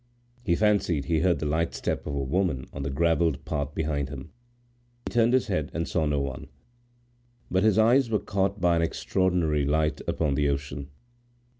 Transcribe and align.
He 0.43 0.55
fancied 0.55 1.05
he 1.05 1.19
heard 1.19 1.37
the 1.37 1.45
light 1.45 1.75
step 1.75 2.07
of 2.07 2.15
a 2.15 2.23
woman 2.23 2.65
on 2.73 2.81
the 2.81 2.89
gravelled 2.89 3.45
path 3.45 3.75
behind 3.75 4.09
him. 4.09 4.31
He 5.07 5.11
turned 5.13 5.31
his 5.31 5.45
head 5.45 5.69
and 5.75 5.87
saw 5.87 6.07
no 6.07 6.19
one, 6.19 6.47
but 7.51 7.61
his 7.61 7.77
eyes 7.77 8.09
were 8.09 8.17
caught 8.17 8.59
by 8.59 8.75
an 8.77 8.81
extraordinary 8.81 9.63
light 9.63 10.01
upon 10.07 10.33
the 10.33 10.49
ocean. 10.49 10.89